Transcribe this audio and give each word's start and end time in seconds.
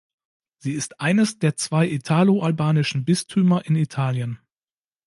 Sie 0.57 0.71
ist 0.73 0.99
eines 0.99 1.37
der 1.37 1.55
zwei 1.57 1.87
italo-albanischen 1.87 3.05
Bistümer 3.05 3.63
in 3.67 3.75
Italien. 3.75 4.39